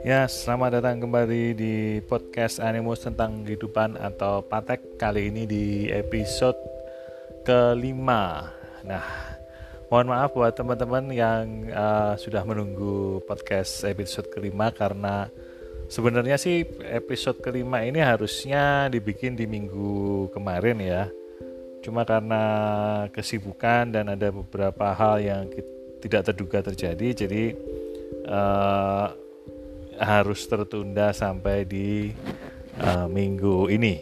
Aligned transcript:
Ya, 0.00 0.24
selamat 0.24 0.80
datang 0.80 1.04
kembali 1.04 1.52
di 1.52 2.00
podcast 2.00 2.56
Animus 2.56 3.04
tentang 3.04 3.44
kehidupan 3.44 4.00
atau 4.00 4.40
Patek 4.40 4.96
kali 4.96 5.28
ini 5.28 5.44
di 5.44 5.92
episode 5.92 6.56
kelima. 7.44 8.48
Nah, 8.80 9.04
mohon 9.92 10.08
maaf 10.08 10.32
buat 10.32 10.56
teman-teman 10.56 11.04
yang 11.12 11.68
uh, 11.68 12.16
sudah 12.16 12.40
menunggu 12.48 13.20
podcast 13.28 13.84
episode 13.84 14.32
kelima 14.32 14.72
karena 14.72 15.28
sebenarnya 15.92 16.40
sih 16.40 16.64
episode 16.88 17.44
kelima 17.44 17.84
ini 17.84 18.00
harusnya 18.00 18.88
dibikin 18.88 19.36
di 19.36 19.44
minggu 19.44 20.32
kemarin 20.32 20.80
ya. 20.80 21.12
Cuma 21.84 22.08
karena 22.08 22.44
kesibukan 23.12 23.92
dan 23.92 24.16
ada 24.16 24.32
beberapa 24.32 24.96
hal 24.96 25.20
yang 25.20 25.44
tidak 26.00 26.32
terduga 26.32 26.64
terjadi, 26.64 27.28
jadi 27.28 27.44
uh, 28.24 29.28
harus 30.00 30.48
tertunda 30.48 31.12
sampai 31.12 31.68
di 31.68 32.16
uh, 32.80 33.04
minggu 33.04 33.68
ini. 33.68 34.00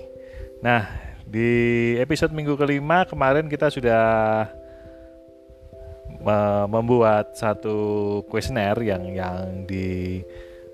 Nah, 0.63 0.87
di 1.27 1.51
episode 1.99 2.31
minggu 2.31 2.55
kelima 2.55 3.03
kemarin 3.03 3.51
kita 3.51 3.69
sudah 3.69 4.47
membuat 6.69 7.39
satu 7.39 8.21
kuesioner 8.27 8.75
yang 8.83 9.07
yang 9.15 9.65
di 9.71 10.19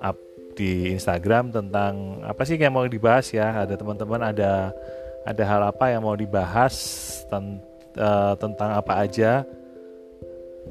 up 0.00 0.16
di 0.56 0.88
Instagram 0.96 1.52
tentang 1.52 2.24
apa 2.24 2.42
sih 2.48 2.56
yang 2.56 2.72
mau 2.72 2.86
dibahas 2.88 3.28
ya. 3.32 3.64
Ada 3.64 3.76
teman-teman 3.76 4.20
ada 4.24 4.72
ada 5.24 5.42
hal 5.44 5.62
apa 5.68 5.92
yang 5.92 6.04
mau 6.04 6.16
dibahas 6.16 6.74
ten, 7.28 7.60
uh, 7.96 8.32
tentang 8.40 8.70
apa 8.76 8.92
aja 9.04 9.44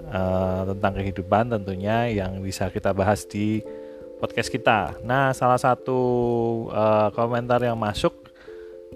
uh, 0.10 0.62
tentang 0.74 0.94
kehidupan 1.02 1.54
tentunya 1.54 2.10
yang 2.10 2.42
bisa 2.42 2.70
kita 2.70 2.94
bahas 2.94 3.26
di 3.30 3.62
podcast 4.24 4.48
kita. 4.48 5.04
Nah, 5.04 5.36
salah 5.36 5.60
satu 5.60 6.00
uh, 6.72 7.12
komentar 7.12 7.60
yang 7.60 7.76
masuk 7.76 8.16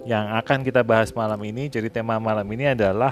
yang 0.07 0.31
akan 0.39 0.63
kita 0.63 0.87
bahas 0.87 1.11
malam 1.11 1.35
ini, 1.43 1.67
jadi 1.67 1.91
tema 1.91 2.15
malam 2.15 2.47
ini 2.47 2.71
adalah 2.71 3.11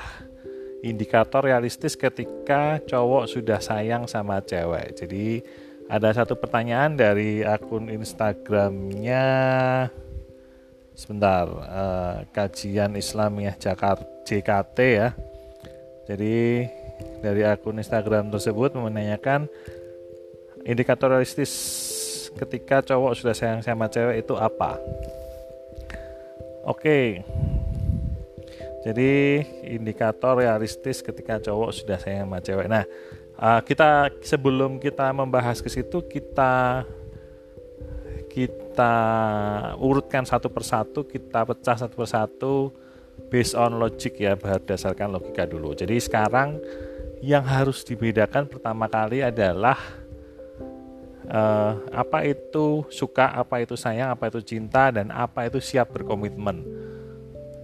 indikator 0.79 1.43
realistis 1.43 1.99
ketika 1.99 2.79
cowok 2.87 3.27
sudah 3.27 3.59
sayang 3.59 4.07
sama 4.07 4.39
cewek. 4.39 4.95
Jadi 4.95 5.43
ada 5.91 6.15
satu 6.15 6.39
pertanyaan 6.39 6.95
dari 6.95 7.43
akun 7.43 7.91
Instagramnya 7.91 9.27
sebentar 10.95 11.51
uh, 11.51 12.23
kajian 12.31 12.95
Islamiyah 12.95 13.59
Jakarta 13.59 14.07
JKT 14.23 14.77
ya. 14.79 15.11
Jadi 16.07 16.63
dari 17.19 17.43
akun 17.43 17.75
Instagram 17.75 18.31
tersebut 18.31 18.71
menanyakan 18.71 19.51
indikator 20.65 21.13
realistis 21.13 21.51
ketika 22.35 22.83
cowok 22.83 23.15
sudah 23.15 23.35
sayang 23.35 23.63
sama 23.63 23.87
cewek 23.87 24.21
itu 24.21 24.35
apa? 24.35 24.75
Oke. 26.67 27.23
Jadi 28.85 29.41
indikator 29.65 30.37
realistis 30.37 31.01
ketika 31.01 31.41
cowok 31.41 31.73
sudah 31.73 31.97
sayang 31.97 32.29
sama 32.29 32.39
cewek. 32.43 32.67
Nah, 32.69 32.85
uh, 33.39 33.59
kita 33.65 34.13
sebelum 34.21 34.77
kita 34.77 35.09
membahas 35.09 35.57
ke 35.63 35.69
situ 35.71 36.05
kita 36.05 36.85
kita 38.29 38.95
urutkan 39.79 40.27
satu 40.27 40.51
persatu, 40.51 41.07
kita 41.07 41.47
pecah 41.47 41.79
satu 41.79 41.95
persatu 41.95 42.55
based 43.31 43.55
on 43.55 43.79
logic 43.79 44.19
ya, 44.19 44.35
berdasarkan 44.35 45.15
logika 45.15 45.47
dulu. 45.47 45.71
Jadi 45.71 45.95
sekarang 46.03 46.59
yang 47.23 47.47
harus 47.47 47.87
dibedakan 47.87 48.51
pertama 48.51 48.91
kali 48.91 49.23
adalah 49.23 49.79
uh, 51.29 51.79
apa 51.93 52.25
itu 52.25 52.85
suka, 52.89 53.31
apa 53.31 53.61
itu 53.61 53.77
sayang, 53.77 54.13
apa 54.13 54.29
itu 54.29 54.41
cinta, 54.41 54.89
dan 54.93 55.09
apa 55.09 55.47
itu 55.49 55.61
siap 55.61 55.93
berkomitmen. 55.93 56.65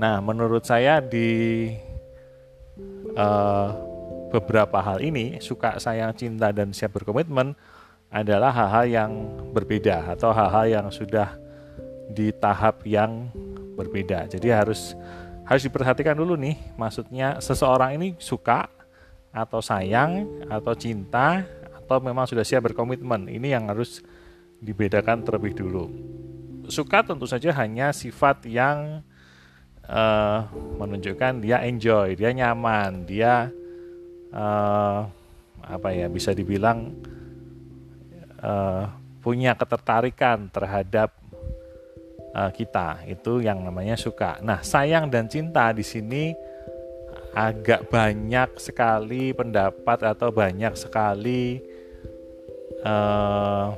Nah, 0.02 0.18
menurut 0.22 0.66
saya 0.66 0.98
di 0.98 1.70
uh, 3.14 3.70
beberapa 4.34 4.82
hal 4.82 5.04
ini, 5.04 5.38
suka, 5.44 5.78
sayang, 5.78 6.16
cinta, 6.18 6.50
dan 6.50 6.74
siap 6.74 6.98
berkomitmen 6.98 7.54
adalah 8.12 8.52
hal-hal 8.52 8.86
yang 8.90 9.12
berbeda 9.56 10.16
atau 10.18 10.36
hal-hal 10.36 10.66
yang 10.68 10.88
sudah 10.92 11.38
di 12.12 12.34
tahap 12.36 12.84
yang 12.84 13.32
berbeda. 13.80 14.28
Jadi 14.28 14.52
harus 14.52 15.00
harus 15.48 15.64
diperhatikan 15.64 16.16
dulu 16.16 16.36
nih, 16.36 16.60
maksudnya 16.76 17.40
seseorang 17.40 18.00
ini 18.00 18.16
suka 18.20 18.68
atau 19.32 19.64
sayang 19.64 20.28
atau 20.52 20.76
cinta 20.76 21.48
atau 21.91 22.00
memang 22.00 22.24
sudah 22.24 22.47
siap 22.47 22.72
berkomitmen. 22.72 23.28
Ini 23.28 23.59
yang 23.59 23.68
harus 23.68 24.00
dibedakan 24.63 25.28
terlebih 25.28 25.52
dulu. 25.59 25.91
Suka 26.72 27.03
tentu 27.03 27.28
saja 27.28 27.52
hanya 27.59 27.91
sifat 27.91 28.47
yang 28.47 29.03
uh, 29.91 30.47
menunjukkan 30.80 31.44
dia 31.44 31.59
enjoy, 31.68 32.16
dia 32.16 32.31
nyaman, 32.31 33.03
dia 33.03 33.51
uh, 34.31 35.03
apa 35.68 35.90
ya 35.91 36.07
bisa 36.07 36.31
dibilang 36.31 36.96
uh, 38.40 38.88
punya 39.19 39.51
ketertarikan 39.59 40.47
terhadap 40.47 41.12
uh, 42.31 42.56
kita. 42.56 43.03
Itu 43.03 43.44
yang 43.44 43.68
namanya 43.68 44.00
suka. 44.00 44.40
Nah, 44.40 44.63
sayang 44.63 45.12
dan 45.12 45.28
cinta 45.28 45.75
di 45.75 45.84
sini 45.84 46.31
agak 47.35 47.91
banyak 47.91 48.59
sekali 48.59 49.35
pendapat 49.35 50.03
atau 50.07 50.31
banyak 50.31 50.75
sekali 50.75 51.71
uh, 52.86 53.74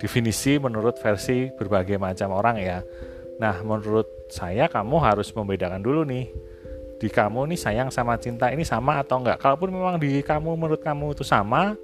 definisi 0.00 0.60
menurut 0.60 1.00
versi 1.00 1.48
berbagai 1.54 1.96
macam 1.96 2.36
orang 2.36 2.60
ya. 2.60 2.84
Nah, 3.40 3.64
menurut 3.64 4.28
saya 4.30 4.68
kamu 4.68 4.96
harus 5.00 5.32
membedakan 5.32 5.80
dulu 5.80 6.04
nih. 6.04 6.28
Di 7.00 7.10
kamu 7.10 7.50
nih 7.52 7.58
sayang 7.58 7.88
sama 7.90 8.16
cinta 8.16 8.48
ini 8.48 8.62
sama 8.62 9.02
atau 9.02 9.20
enggak? 9.20 9.42
Kalaupun 9.42 9.68
memang 9.72 9.96
di 9.98 10.22
kamu 10.22 10.56
menurut 10.56 10.80
kamu 10.80 11.12
itu 11.12 11.26
sama, 11.26 11.74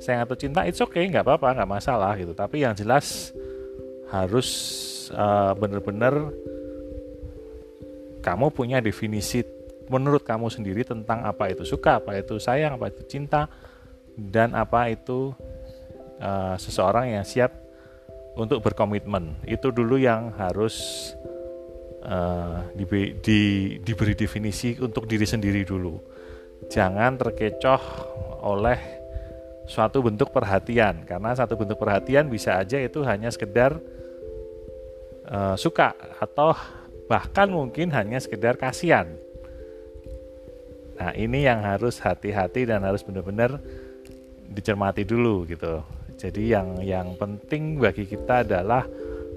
sayang 0.00 0.24
atau 0.24 0.36
cinta 0.38 0.64
it's 0.64 0.80
okay, 0.80 1.04
nggak 1.10 1.26
apa-apa, 1.26 1.60
nggak 1.60 1.70
masalah 1.70 2.12
gitu. 2.16 2.32
Tapi 2.32 2.64
yang 2.64 2.72
jelas 2.72 3.34
harus 4.08 4.48
uh, 5.12 5.52
benar-benar 5.58 6.32
kamu 8.20 8.46
punya 8.52 8.78
definisi 8.78 9.42
menurut 9.90 10.22
kamu 10.22 10.46
sendiri 10.52 10.86
tentang 10.86 11.26
apa 11.26 11.50
itu 11.50 11.66
suka, 11.66 11.98
apa 11.98 12.14
itu 12.20 12.38
sayang, 12.38 12.78
apa 12.78 12.94
itu 12.94 13.02
cinta, 13.10 13.50
dan 14.28 14.52
apa 14.52 14.92
itu 14.92 15.32
uh, 16.20 16.54
seseorang 16.60 17.16
yang 17.16 17.24
siap 17.24 17.56
untuk 18.36 18.60
berkomitmen. 18.60 19.40
Itu 19.48 19.72
dulu 19.72 19.96
yang 19.96 20.36
harus 20.36 20.76
uh, 22.04 22.68
di, 22.76 22.84
di, 23.18 23.40
diberi 23.80 24.12
definisi 24.12 24.76
untuk 24.76 25.08
diri 25.08 25.24
sendiri 25.24 25.64
dulu. 25.64 25.96
Jangan 26.68 27.16
terkecoh 27.16 27.82
oleh 28.44 28.78
suatu 29.64 30.04
bentuk 30.04 30.28
perhatian. 30.34 31.08
Karena 31.08 31.32
satu 31.32 31.56
bentuk 31.56 31.80
perhatian 31.80 32.28
bisa 32.28 32.60
aja 32.60 32.76
itu 32.76 33.00
hanya 33.06 33.32
sekedar 33.32 33.80
uh, 35.30 35.56
suka 35.56 35.96
atau 36.20 36.52
bahkan 37.08 37.48
mungkin 37.50 37.90
hanya 37.90 38.20
sekedar 38.20 38.54
kasihan. 38.60 39.08
Nah 41.00 41.16
ini 41.16 41.48
yang 41.48 41.64
harus 41.64 41.96
hati-hati 41.96 42.68
dan 42.68 42.84
harus 42.84 43.00
benar-benar 43.00 43.56
dicermati 44.50 45.06
dulu 45.06 45.46
gitu. 45.46 45.80
Jadi 46.18 46.52
yang 46.52 46.82
yang 46.82 47.16
penting 47.16 47.80
bagi 47.80 48.04
kita 48.04 48.44
adalah 48.44 48.84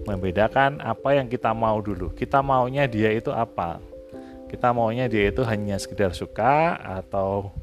membedakan 0.03 0.83
apa 0.83 1.15
yang 1.15 1.31
kita 1.31 1.55
mau 1.55 1.79
dulu. 1.79 2.11
Kita 2.11 2.43
maunya 2.43 2.89
dia 2.89 3.13
itu 3.13 3.31
apa? 3.31 3.79
Kita 4.51 4.75
maunya 4.75 5.07
dia 5.07 5.31
itu 5.31 5.41
hanya 5.47 5.79
sekedar 5.79 6.11
suka 6.11 6.75
atau 6.75 7.55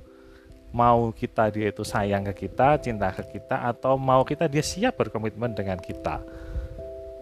mau 0.71 1.11
kita 1.11 1.51
dia 1.51 1.69
itu 1.69 1.83
sayang 1.83 2.25
ke 2.33 2.47
kita, 2.47 2.79
cinta 2.81 3.11
ke 3.13 3.37
kita 3.37 3.67
atau 3.67 3.99
mau 3.99 4.23
kita 4.23 4.47
dia 4.47 4.63
siap 4.63 4.97
berkomitmen 4.97 5.53
dengan 5.53 5.77
kita. 5.77 6.23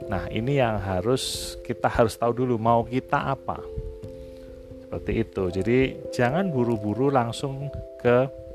Nah, 0.06 0.30
ini 0.30 0.62
yang 0.62 0.78
harus 0.78 1.56
kita 1.66 1.90
harus 1.90 2.14
tahu 2.14 2.46
dulu 2.46 2.54
mau 2.56 2.86
kita 2.86 3.34
apa. 3.34 3.58
Seperti 4.86 5.12
itu. 5.20 5.44
Jadi 5.52 5.78
jangan 6.14 6.48
buru-buru 6.48 7.12
langsung 7.12 7.68
ke 8.00 8.47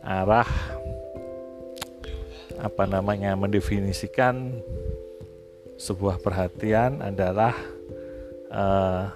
arah 0.00 0.48
apa 2.60 2.84
namanya 2.84 3.32
mendefinisikan 3.36 4.60
sebuah 5.80 6.20
perhatian 6.20 7.00
adalah 7.00 7.56
uh, 8.52 9.08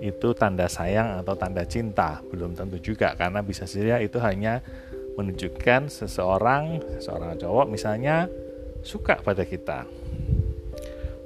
itu 0.00 0.32
tanda 0.32 0.64
sayang 0.64 1.20
atau 1.20 1.36
tanda 1.36 1.60
cinta. 1.68 2.24
Belum 2.32 2.56
tentu 2.56 2.80
juga 2.80 3.12
karena 3.12 3.44
bisa 3.44 3.68
saja 3.68 4.00
itu 4.00 4.16
hanya 4.16 4.64
menunjukkan 5.20 5.92
seseorang 5.92 6.80
seorang 7.04 7.36
cowok 7.36 7.66
misalnya 7.68 8.24
suka 8.80 9.20
pada 9.20 9.44
kita. 9.44 9.84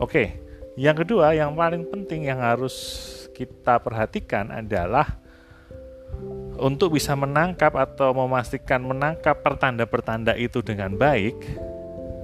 Oke 0.03 0.43
yang 0.75 0.99
kedua 0.99 1.39
yang 1.39 1.55
paling 1.55 1.87
penting 1.87 2.27
yang 2.27 2.43
harus 2.43 2.75
kita 3.31 3.79
perhatikan 3.79 4.51
adalah 4.51 5.23
untuk 6.65 6.97
bisa 6.97 7.13
menangkap 7.13 7.77
atau 7.77 8.17
memastikan 8.17 8.81
menangkap 8.81 9.37
pertanda-pertanda 9.45 10.33
itu 10.33 10.65
dengan 10.65 10.97
baik, 10.97 11.37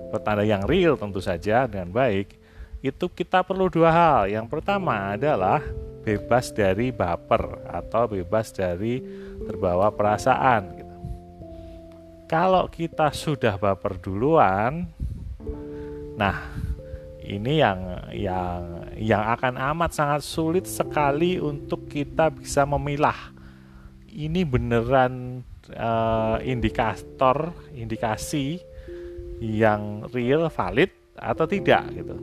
pertanda 0.08 0.40
yang 0.40 0.64
real 0.64 0.96
tentu 0.96 1.20
saja 1.20 1.68
dengan 1.68 1.92
baik, 1.92 2.40
itu 2.80 3.04
kita 3.12 3.44
perlu 3.44 3.68
dua 3.68 3.92
hal. 3.92 4.32
Yang 4.32 4.48
pertama 4.48 5.12
adalah 5.12 5.60
bebas 6.00 6.56
dari 6.56 6.88
baper 6.88 7.68
atau 7.68 8.08
bebas 8.08 8.48
dari 8.56 9.04
terbawa 9.44 9.92
perasaan. 9.92 10.62
Gitu. 10.72 10.96
Kalau 12.24 12.64
kita 12.72 13.12
sudah 13.12 13.60
baper 13.60 14.00
duluan, 14.00 14.88
nah 16.16 16.48
ini 17.20 17.60
yang 17.60 18.08
yang 18.16 18.88
yang 18.96 19.22
akan 19.36 19.60
amat 19.76 19.92
sangat 19.92 20.24
sulit 20.24 20.64
sekali 20.64 21.36
untuk 21.36 21.92
kita 21.92 22.32
bisa 22.32 22.64
memilah 22.64 23.39
ini 24.14 24.42
beneran 24.42 25.44
uh, 25.74 26.38
indikator 26.42 27.54
indikasi 27.74 28.58
yang 29.40 30.04
real 30.12 30.50
valid 30.52 30.90
atau 31.16 31.44
tidak 31.48 31.88
gitu. 31.94 32.16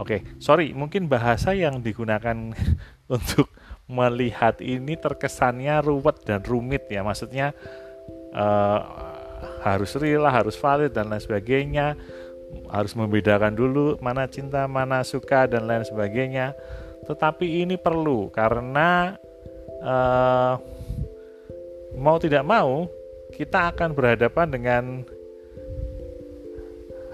Oke, 0.00 0.24
sorry, 0.42 0.74
mungkin 0.74 1.06
bahasa 1.06 1.54
yang 1.54 1.80
digunakan 1.84 2.34
untuk 3.14 3.48
melihat 3.86 4.58
ini 4.64 4.96
terkesannya 4.96 5.84
ruwet 5.84 6.24
dan 6.24 6.40
rumit 6.42 6.88
ya. 6.88 7.04
Maksudnya 7.04 7.52
uh, 8.32 8.80
harus 9.62 9.94
real, 10.00 10.26
harus 10.26 10.56
valid 10.58 10.92
dan 10.92 11.12
lain 11.12 11.22
sebagainya. 11.22 11.94
Harus 12.68 12.92
membedakan 12.92 13.56
dulu 13.56 13.96
mana 14.04 14.28
cinta, 14.28 14.68
mana 14.68 15.00
suka 15.04 15.48
dan 15.48 15.64
lain 15.64 15.88
sebagainya. 15.88 16.52
Tetapi 17.08 17.64
ini 17.64 17.80
perlu 17.80 18.28
karena 18.28 19.16
uh, 19.80 20.54
mau 21.96 22.16
tidak 22.16 22.44
mau 22.44 22.88
kita 23.32 23.72
akan 23.72 23.96
berhadapan 23.96 24.46
dengan 24.52 24.84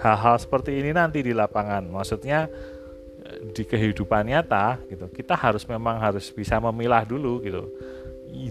hal-hal 0.02 0.36
seperti 0.38 0.78
ini 0.78 0.90
nanti 0.94 1.22
di 1.22 1.34
lapangan. 1.34 1.86
Maksudnya 1.90 2.50
di 3.54 3.62
kehidupan 3.64 4.28
nyata 4.28 4.80
gitu. 4.88 5.06
Kita 5.12 5.36
harus 5.36 5.66
memang 5.68 6.00
harus 6.00 6.30
bisa 6.32 6.58
memilah 6.58 7.04
dulu 7.04 7.42
gitu. 7.44 7.62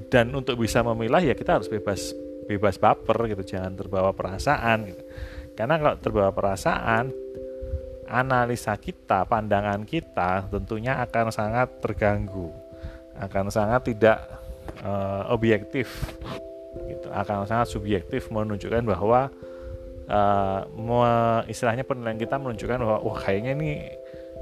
Dan 0.10 0.34
untuk 0.34 0.58
bisa 0.58 0.82
memilah 0.82 1.22
ya 1.22 1.34
kita 1.38 1.62
harus 1.62 1.70
bebas 1.70 2.14
bebas 2.48 2.80
baper 2.80 3.28
gitu, 3.36 3.44
jangan 3.58 3.76
terbawa 3.76 4.16
perasaan 4.16 4.88
gitu. 4.88 5.04
Karena 5.58 5.76
kalau 5.82 5.96
terbawa 6.00 6.32
perasaan 6.32 7.12
analisa 8.08 8.72
kita, 8.80 9.28
pandangan 9.28 9.84
kita 9.84 10.48
tentunya 10.48 11.04
akan 11.04 11.28
sangat 11.34 11.84
terganggu. 11.84 12.50
Akan 13.20 13.52
sangat 13.52 13.92
tidak 13.92 14.22
uh, 14.86 15.28
objektif 15.34 16.17
gitu. 16.86 17.08
Akan 17.10 17.50
sangat 17.50 17.74
subjektif 17.74 18.30
menunjukkan 18.30 18.84
bahwa 18.86 19.34
uh, 20.08 21.42
istilahnya 21.50 21.84
penilaian 21.84 22.20
kita 22.20 22.38
menunjukkan 22.38 22.78
bahwa 22.82 23.00
wah 23.04 23.18
kayaknya 23.20 23.52
ini 23.58 23.70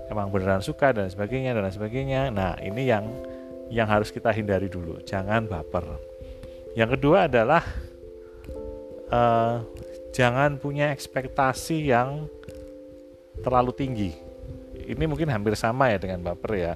emang 0.10 0.30
beneran 0.30 0.62
suka 0.62 0.94
dan 0.94 1.10
sebagainya 1.10 1.56
dan 1.58 1.72
sebagainya. 1.72 2.30
Nah 2.30 2.58
ini 2.62 2.86
yang 2.86 3.06
yang 3.74 3.90
harus 3.90 4.14
kita 4.14 4.30
hindari 4.30 4.70
dulu. 4.70 5.02
Jangan 5.02 5.50
baper. 5.50 5.86
Yang 6.78 7.00
kedua 7.00 7.26
adalah 7.26 7.64
uh, 9.10 9.64
jangan 10.14 10.62
punya 10.62 10.94
ekspektasi 10.94 11.90
yang 11.90 12.30
terlalu 13.42 13.72
tinggi. 13.74 14.12
Ini 14.86 15.04
mungkin 15.10 15.34
hampir 15.34 15.58
sama 15.58 15.90
ya 15.90 15.98
dengan 15.98 16.22
baper 16.22 16.52
ya. 16.54 16.74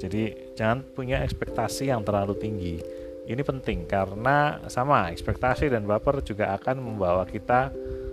Jadi 0.00 0.54
jangan 0.56 0.82
punya 0.96 1.20
ekspektasi 1.22 1.92
yang 1.92 2.02
terlalu 2.02 2.34
tinggi. 2.40 2.76
Ini 3.22 3.42
penting 3.46 3.86
karena 3.86 4.58
sama 4.66 5.14
ekspektasi 5.14 5.70
dan 5.70 5.86
baper 5.86 6.26
juga 6.26 6.58
akan 6.58 6.82
membawa 6.82 7.22
kita 7.22 7.70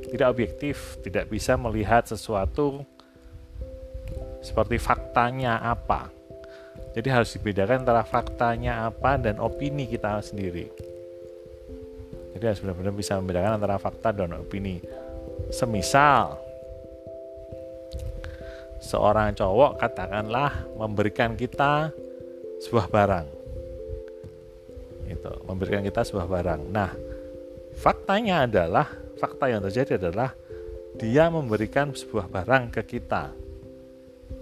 tidak 0.10 0.28
objektif, 0.30 1.02
tidak 1.02 1.30
bisa 1.34 1.58
melihat 1.58 2.06
sesuatu 2.06 2.86
seperti 4.46 4.78
faktanya 4.78 5.58
apa. 5.66 6.14
Jadi 6.94 7.10
harus 7.10 7.34
dibedakan 7.34 7.86
antara 7.86 8.06
faktanya 8.06 8.86
apa 8.86 9.18
dan 9.18 9.42
opini 9.42 9.90
kita 9.90 10.22
sendiri. 10.22 10.70
Jadi 12.38 12.44
harus 12.46 12.62
benar-benar 12.62 12.94
bisa 12.94 13.18
membedakan 13.18 13.58
antara 13.58 13.82
fakta 13.82 14.14
dan 14.14 14.38
opini. 14.38 14.78
Semisal 15.50 16.38
seorang 18.80 19.34
cowok 19.34 19.82
katakanlah 19.82 20.54
memberikan 20.78 21.34
kita 21.34 21.90
sebuah 22.62 22.88
barang 22.88 23.39
memberikan 25.50 25.82
kita 25.82 26.06
sebuah 26.06 26.30
barang. 26.30 26.62
Nah 26.70 26.94
faktanya 27.74 28.46
adalah 28.46 28.86
fakta 29.18 29.50
yang 29.50 29.66
terjadi 29.66 29.98
adalah 29.98 30.38
dia 30.96 31.26
memberikan 31.34 31.90
sebuah 31.90 32.30
barang 32.30 32.70
ke 32.78 32.82
kita. 32.86 33.34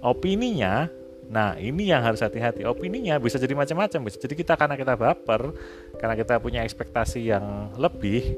Opininya 0.04 0.92
nah 1.28 1.56
ini 1.56 1.92
yang 1.92 2.04
harus 2.04 2.20
hati-hati. 2.20 2.68
Opininya 2.68 3.20
bisa 3.20 3.40
jadi 3.40 3.56
macam-macam 3.56 4.04
bisa 4.04 4.20
jadi 4.20 4.36
kita 4.36 4.54
karena 4.60 4.76
kita 4.76 5.00
baper 5.00 5.56
karena 5.96 6.16
kita 6.20 6.40
punya 6.44 6.68
ekspektasi 6.68 7.32
yang 7.32 7.72
lebih 7.80 8.36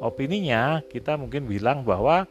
opininya 0.00 0.80
kita 0.88 1.14
mungkin 1.20 1.44
bilang 1.44 1.84
bahwa 1.84 2.24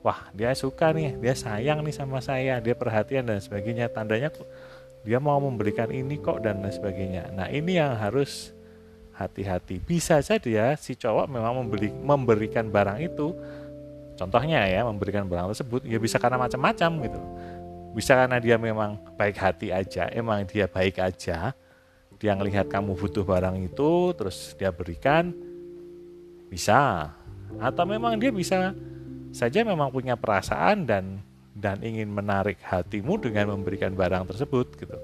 wah 0.00 0.20
dia 0.32 0.56
suka 0.56 0.96
nih 0.96 1.20
dia 1.20 1.36
sayang 1.36 1.84
nih 1.84 1.92
sama 1.92 2.24
saya 2.24 2.58
dia 2.58 2.74
perhatian 2.74 3.26
dan 3.26 3.38
sebagainya. 3.38 3.92
Tandanya 3.92 4.32
dia 5.00 5.18
mau 5.20 5.40
memberikan 5.40 5.88
ini 5.88 6.20
kok 6.20 6.44
dan 6.44 6.60
sebagainya. 6.64 7.32
Nah 7.32 7.48
ini 7.48 7.80
yang 7.80 7.96
harus 7.96 8.52
hati-hati. 9.20 9.76
Bisa 9.84 10.16
saja 10.24 10.40
ya 10.48 10.72
si 10.80 10.96
cowok 10.96 11.28
memang 11.28 11.52
membeli 11.60 11.92
memberikan 11.92 12.72
barang 12.72 13.04
itu. 13.04 13.36
Contohnya 14.16 14.64
ya 14.64 14.84
memberikan 14.88 15.28
barang 15.28 15.52
tersebut 15.52 15.84
ya 15.84 16.00
bisa 16.00 16.16
karena 16.16 16.40
macam-macam 16.40 16.90
gitu. 17.04 17.20
Bisa 17.92 18.16
karena 18.16 18.40
dia 18.40 18.56
memang 18.56 18.96
baik 19.20 19.36
hati 19.36 19.68
aja 19.68 20.08
emang 20.08 20.48
dia 20.48 20.64
baik 20.64 20.96
aja. 20.96 21.52
Dia 22.20 22.32
ngelihat 22.36 22.68
kamu 22.68 22.96
butuh 22.96 23.24
barang 23.24 23.56
itu 23.60 24.16
terus 24.16 24.56
dia 24.56 24.72
berikan 24.72 25.36
bisa. 26.48 27.12
Atau 27.60 27.84
memang 27.84 28.16
dia 28.16 28.32
bisa 28.32 28.72
saja 29.30 29.60
memang 29.62 29.92
punya 29.92 30.16
perasaan 30.16 30.88
dan 30.88 31.20
dan 31.52 31.82
ingin 31.84 32.08
menarik 32.08 32.56
hatimu 32.64 33.20
dengan 33.20 33.52
memberikan 33.52 33.92
barang 33.92 34.32
tersebut 34.32 34.80
gitu 34.80 34.96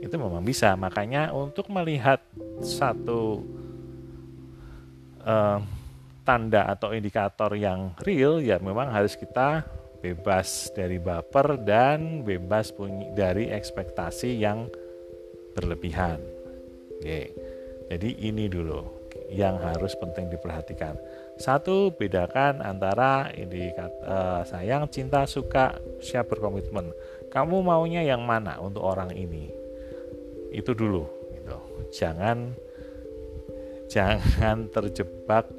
itu 0.00 0.14
memang 0.16 0.40
bisa 0.40 0.72
makanya 0.74 1.30
untuk 1.30 1.68
melihat 1.68 2.18
satu 2.64 3.44
uh, 5.24 5.60
tanda 6.24 6.68
atau 6.72 6.96
indikator 6.96 7.52
yang 7.56 7.92
real 8.04 8.40
ya 8.40 8.56
memang 8.60 8.88
harus 8.88 9.16
kita 9.16 9.64
bebas 10.00 10.72
dari 10.72 10.96
baper 10.96 11.60
dan 11.60 12.24
bebas 12.24 12.72
punya 12.72 13.12
dari 13.12 13.52
ekspektasi 13.52 14.40
yang 14.40 14.68
berlebihan 15.52 16.20
Oke. 16.96 17.36
jadi 17.92 18.10
ini 18.24 18.48
dulu 18.48 18.80
yang 19.28 19.60
harus 19.60 19.92
penting 20.00 20.32
diperhatikan 20.32 20.96
satu, 21.40 21.88
bedakan 21.96 22.60
antara 22.60 23.32
ini 23.32 23.72
uh, 24.04 24.44
sayang, 24.44 24.84
cinta, 24.92 25.24
suka, 25.24 25.80
siap 26.04 26.28
berkomitmen. 26.28 26.92
Kamu 27.32 27.64
maunya 27.64 28.04
yang 28.04 28.20
mana 28.28 28.60
untuk 28.60 28.84
orang 28.84 29.08
ini? 29.16 29.59
Itu 30.50 30.76
dulu. 30.76 31.06
Gitu. 31.32 31.56
Jangan 31.94 32.54
jangan 33.90 34.70
terjebak 34.70 35.50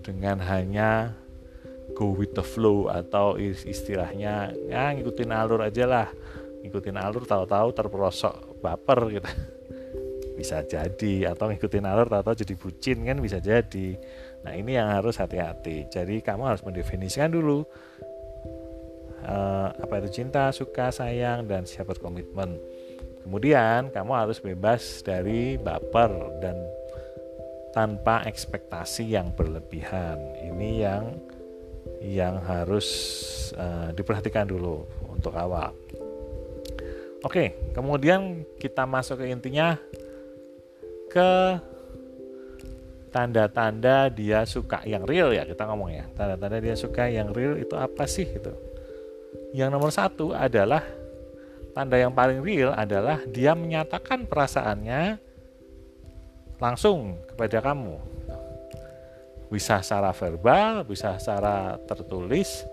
dengan 0.00 0.40
hanya 0.40 1.12
go 1.92 2.14
with 2.14 2.32
the 2.32 2.44
flow 2.44 2.88
atau 2.88 3.36
istilahnya 3.40 4.54
ya 4.70 4.94
ngikutin 4.96 5.32
alur 5.34 5.60
aja 5.60 5.84
lah 5.84 6.08
ngikutin 6.64 6.96
alur 6.96 7.28
tahu-tahu 7.28 7.68
terperosok 7.76 8.62
baper 8.64 9.20
gitu 9.20 9.28
bisa 10.38 10.64
jadi 10.64 11.36
atau 11.36 11.52
ngikutin 11.52 11.84
alur 11.84 12.08
tahu-tahu 12.08 12.40
jadi 12.40 12.54
bucin 12.56 12.98
kan 13.04 13.18
bisa 13.20 13.42
jadi 13.42 14.00
Nah 14.46 14.54
ini 14.54 14.78
yang 14.78 14.86
harus 14.86 15.18
hati-hati. 15.18 15.90
Jadi 15.90 16.22
kamu 16.22 16.46
harus 16.46 16.62
mendefinisikan 16.62 17.34
dulu 17.34 17.66
uh, 19.26 19.68
apa 19.74 19.98
itu 19.98 20.22
cinta, 20.22 20.54
suka, 20.54 20.94
sayang, 20.94 21.50
dan 21.50 21.66
siap 21.66 21.90
berkomitmen. 21.90 22.54
Kemudian 23.26 23.90
kamu 23.90 24.12
harus 24.14 24.38
bebas 24.38 25.02
dari 25.02 25.58
baper 25.58 26.38
dan 26.38 26.54
tanpa 27.74 28.22
ekspektasi 28.22 29.18
yang 29.18 29.34
berlebihan. 29.34 30.14
Ini 30.46 30.70
yang 30.78 31.04
yang 32.06 32.38
harus 32.46 32.86
uh, 33.58 33.90
diperhatikan 33.90 34.46
dulu 34.46 34.86
untuk 35.10 35.34
awal. 35.34 35.74
Oke, 37.26 37.74
kemudian 37.74 38.46
kita 38.62 38.86
masuk 38.86 39.18
ke 39.18 39.34
intinya 39.34 39.74
ke 41.10 41.58
tanda-tanda 43.10 44.06
dia 44.06 44.46
suka 44.46 44.86
yang 44.86 45.02
real 45.02 45.32
ya 45.32 45.48
kita 45.48 45.64
ngomong 45.64 45.88
ya 45.88 46.04
tanda-tanda 46.12 46.60
dia 46.60 46.76
suka 46.76 47.08
yang 47.08 47.32
real 47.32 47.56
itu 47.56 47.72
apa 47.72 48.04
sih 48.04 48.28
gitu 48.28 48.52
yang 49.56 49.72
nomor 49.72 49.88
satu 49.88 50.36
adalah 50.36 50.84
tanda 51.76 52.00
yang 52.00 52.16
paling 52.16 52.40
real 52.40 52.72
adalah 52.72 53.20
dia 53.28 53.52
menyatakan 53.52 54.24
perasaannya 54.24 55.20
langsung 56.56 57.20
kepada 57.28 57.60
kamu. 57.60 58.00
Bisa 59.52 59.84
secara 59.84 60.16
verbal 60.16 60.88
bisa 60.88 61.20
secara 61.20 61.76
tertulis 61.84 62.64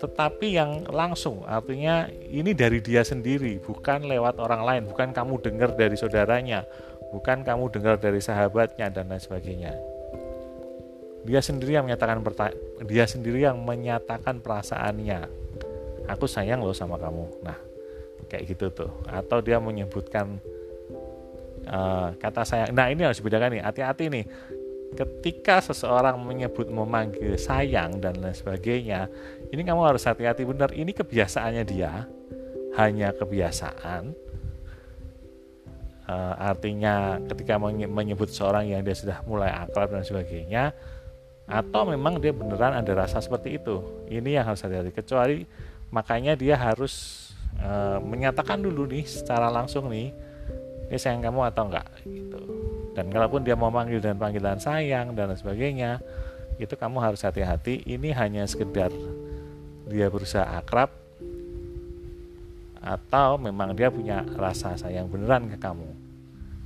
tetapi 0.00 0.56
yang 0.56 0.88
langsung 0.88 1.44
artinya 1.44 2.08
ini 2.32 2.56
dari 2.56 2.80
dia 2.80 3.04
sendiri 3.04 3.60
bukan 3.60 4.08
lewat 4.08 4.40
orang 4.40 4.64
lain 4.64 4.82
bukan 4.88 5.12
kamu 5.12 5.36
dengar 5.44 5.76
dari 5.76 5.92
saudaranya 6.00 6.64
bukan 7.12 7.44
kamu 7.44 7.68
dengar 7.68 8.00
dari 8.00 8.24
sahabatnya 8.24 8.88
dan 8.88 9.12
lain 9.12 9.20
sebagainya. 9.20 9.76
Dia 11.28 11.44
sendiri 11.44 11.76
yang 11.76 11.84
menyatakan 11.84 12.24
dia 12.88 13.04
sendiri 13.04 13.44
yang 13.44 13.60
menyatakan 13.60 14.40
perasaannya. 14.40 15.28
Aku 16.08 16.24
sayang 16.24 16.64
loh 16.64 16.72
sama 16.72 16.96
kamu. 16.96 17.28
Nah 17.44 17.69
kayak 18.30 18.46
gitu 18.46 18.70
tuh 18.70 18.90
atau 19.10 19.42
dia 19.42 19.58
menyebutkan 19.58 20.38
uh, 21.66 22.14
kata 22.14 22.46
sayang 22.46 22.70
nah 22.70 22.86
ini 22.86 23.02
harus 23.02 23.18
dibedakan 23.18 23.58
nih 23.58 23.62
hati-hati 23.66 24.06
nih 24.06 24.24
ketika 24.94 25.62
seseorang 25.62 26.18
menyebut 26.18 26.66
memanggil 26.66 27.38
sayang 27.38 28.02
dan 28.02 28.18
lain 28.18 28.34
sebagainya, 28.34 29.06
ini 29.54 29.62
kamu 29.62 29.86
harus 29.86 30.02
hati-hati 30.06 30.42
benar. 30.42 30.74
Ini 30.74 30.90
kebiasaannya 30.90 31.64
dia, 31.66 32.06
hanya 32.74 33.14
kebiasaan. 33.14 34.14
Uh, 36.10 36.34
artinya 36.42 37.22
ketika 37.30 37.54
menyebut 37.86 38.34
seorang 38.34 38.66
yang 38.66 38.82
dia 38.82 38.98
sudah 38.98 39.22
mulai 39.30 39.54
akrab 39.54 39.94
dan 39.94 40.02
sebagainya, 40.02 40.74
atau 41.46 41.86
memang 41.86 42.18
dia 42.18 42.34
beneran 42.34 42.74
ada 42.74 43.06
rasa 43.06 43.22
seperti 43.22 43.62
itu. 43.62 44.06
Ini 44.10 44.42
yang 44.42 44.50
harus 44.50 44.62
hati-hati. 44.66 44.90
Kecuali 44.90 45.46
makanya 45.94 46.34
dia 46.34 46.58
harus 46.58 47.29
uh, 47.60 47.98
menyatakan 48.02 48.60
dulu 48.60 48.88
nih 48.88 49.04
secara 49.06 49.52
langsung 49.52 49.88
nih, 49.92 50.12
ini 50.90 50.98
sayang 50.98 51.22
kamu 51.22 51.48
atau 51.52 51.70
enggak 51.70 51.86
gitu. 52.04 52.40
Dan 52.96 53.08
kalaupun 53.14 53.46
dia 53.46 53.54
mau 53.54 53.70
manggil 53.70 54.02
dengan 54.02 54.18
panggilan 54.18 54.58
sayang 54.58 55.14
dan 55.14 55.32
sebagainya 55.38 56.02
itu 56.58 56.74
kamu 56.74 56.98
harus 57.00 57.22
hati-hati. 57.22 57.86
Ini 57.86 58.12
hanya 58.18 58.44
sekedar 58.44 58.90
dia 59.86 60.06
berusaha 60.10 60.44
akrab 60.58 60.90
atau 62.80 63.36
memang 63.36 63.76
dia 63.76 63.92
punya 63.92 64.24
rasa 64.34 64.74
sayang 64.74 65.06
beneran 65.08 65.52
ke 65.52 65.56
kamu. 65.60 65.88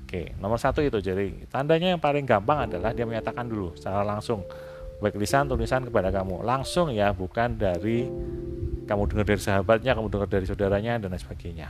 Oke 0.07 0.23
nomor 0.39 0.59
satu 0.63 0.81
itu. 0.81 0.99
Jadi 1.03 1.47
tandanya 1.51 1.95
yang 1.95 2.03
paling 2.03 2.25
gampang 2.25 2.71
adalah 2.71 2.95
dia 2.95 3.05
menyatakan 3.05 3.51
dulu 3.51 3.75
secara 3.75 4.07
langsung 4.07 4.47
baik 5.05 5.21
lisan 5.21 5.45
tulisan 5.53 5.85
kepada 5.85 6.09
kamu 6.09 6.41
langsung 6.41 6.89
ya 6.89 7.13
bukan 7.13 7.61
dari 7.61 8.09
kamu 8.89 9.03
dengar 9.13 9.25
dari 9.29 9.43
sahabatnya 9.45 9.93
kamu 9.93 10.09
dengar 10.09 10.29
dari 10.33 10.49
saudaranya 10.49 10.97
dan 10.97 11.13
lain 11.13 11.21
sebagainya 11.21 11.69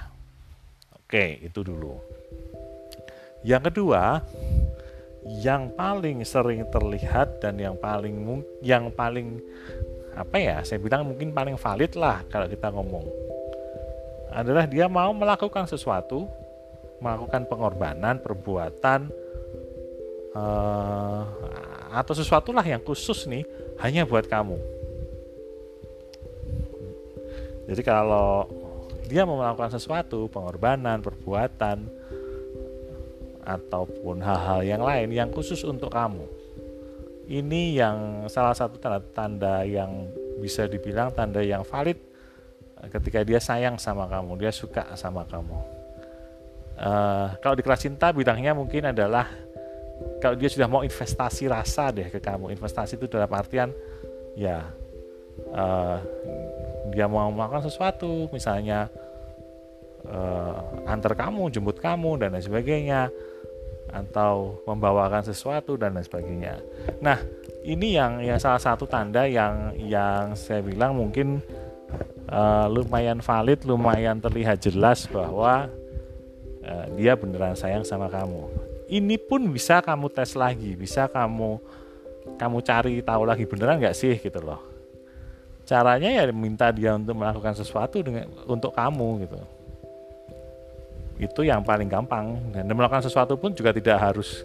oke 0.94 1.42
itu 1.42 1.60
dulu 1.66 2.14
yang 3.44 3.60
kedua, 3.60 4.24
yang 5.44 5.68
paling 5.76 6.24
sering 6.24 6.64
terlihat 6.72 7.44
dan 7.44 7.60
yang 7.60 7.76
paling 7.76 8.40
yang 8.64 8.88
paling 8.88 9.36
apa 10.16 10.36
ya? 10.40 10.56
Saya 10.64 10.80
bilang 10.80 11.04
mungkin 11.04 11.36
paling 11.36 11.60
valid 11.60 11.92
lah 11.92 12.24
kalau 12.32 12.48
kita 12.48 12.72
ngomong 12.72 13.04
adalah 14.32 14.64
dia 14.64 14.88
mau 14.88 15.12
melakukan 15.12 15.68
sesuatu, 15.68 16.24
melakukan 17.04 17.44
pengorbanan, 17.44 18.16
perbuatan 18.24 19.12
uh, 20.32 21.22
atau 21.94 22.12
sesuatu 22.12 22.50
lah 22.50 22.66
yang 22.66 22.82
khusus 22.82 23.30
nih 23.30 23.46
hanya 23.78 24.02
buat 24.02 24.26
kamu. 24.26 24.58
Jadi 27.70 27.82
kalau 27.86 28.50
dia 29.08 29.24
mau 29.24 29.40
melakukan 29.40 29.72
sesuatu, 29.72 30.28
pengorbanan, 30.28 31.00
perbuatan, 31.00 31.88
ataupun 33.44 34.24
hal-hal 34.24 34.60
yang 34.64 34.82
lain 34.82 35.08
yang 35.12 35.28
khusus 35.28 35.60
untuk 35.68 35.92
kamu. 35.92 36.24
Ini 37.24 37.62
yang 37.80 37.96
salah 38.28 38.52
satu 38.52 38.76
tanda-tanda 38.76 39.64
yang 39.64 40.12
bisa 40.40 40.68
dibilang 40.68 41.12
tanda 41.12 41.40
yang 41.40 41.64
valid 41.64 41.96
eh, 42.80 42.88
ketika 42.92 43.24
dia 43.24 43.40
sayang 43.40 43.80
sama 43.80 44.08
kamu, 44.08 44.40
dia 44.40 44.52
suka 44.52 44.92
sama 44.96 45.24
kamu. 45.28 45.56
Uh, 46.74 47.30
kalau 47.38 47.54
di 47.54 47.62
kelas 47.62 47.86
cinta 47.86 48.10
bidangnya 48.10 48.50
mungkin 48.50 48.90
adalah 48.90 49.30
kalau 50.18 50.36
dia 50.38 50.50
sudah 50.50 50.66
mau 50.66 50.82
investasi 50.82 51.46
rasa 51.46 51.90
deh 51.94 52.08
ke 52.10 52.18
kamu, 52.18 52.50
investasi 52.54 52.98
itu 52.98 53.06
dalam 53.06 53.30
artian 53.30 53.70
ya 54.34 54.72
uh, 55.54 55.98
dia 56.90 57.06
mau 57.08 57.30
melakukan 57.32 57.66
sesuatu, 57.66 58.28
misalnya 58.30 58.90
uh, 60.06 60.88
antar 60.88 61.16
kamu, 61.16 61.50
jemput 61.50 61.80
kamu 61.80 62.20
dan 62.20 62.36
lain 62.36 62.44
sebagainya 62.44 63.08
atau 63.94 64.58
membawakan 64.66 65.22
sesuatu 65.22 65.78
dan 65.78 65.94
lain 65.94 66.06
sebagainya. 66.06 66.54
Nah, 66.98 67.18
ini 67.62 67.94
yang 67.94 68.20
yang 68.20 68.38
salah 68.42 68.60
satu 68.60 68.84
tanda 68.90 69.24
yang 69.24 69.72
yang 69.78 70.34
saya 70.34 70.60
bilang 70.60 70.98
mungkin 70.98 71.40
uh, 72.28 72.66
lumayan 72.68 73.22
valid, 73.22 73.62
lumayan 73.64 74.18
terlihat 74.18 74.60
jelas 74.60 75.06
bahwa 75.08 75.70
uh, 76.66 76.86
dia 76.98 77.14
beneran 77.14 77.54
sayang 77.54 77.86
sama 77.86 78.10
kamu. 78.10 78.73
Ini 78.94 79.18
pun 79.18 79.50
bisa 79.50 79.82
kamu 79.82 80.06
tes 80.14 80.38
lagi, 80.38 80.78
bisa 80.78 81.10
kamu 81.10 81.58
kamu 82.38 82.58
cari 82.64 82.94
tahu 83.02 83.22
lagi 83.26 83.44
beneran 83.44 83.82
nggak 83.82 83.96
sih 83.96 84.14
gitu 84.22 84.38
loh. 84.38 84.62
Caranya 85.64 86.12
ya 86.12 86.28
minta 86.30 86.68
dia 86.70 86.94
untuk 86.94 87.16
melakukan 87.16 87.56
sesuatu 87.56 88.04
dengan 88.04 88.28
untuk 88.46 88.70
kamu 88.70 89.26
gitu. 89.26 89.38
Itu 91.18 91.40
yang 91.42 91.66
paling 91.66 91.88
gampang. 91.88 92.54
Dan 92.54 92.70
melakukan 92.70 93.02
sesuatu 93.02 93.34
pun 93.34 93.50
juga 93.56 93.74
tidak 93.74 93.98
harus 93.98 94.44